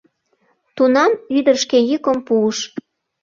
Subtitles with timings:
[0.75, 2.57] Тунам ӱдыр шке йӱкым пуыш: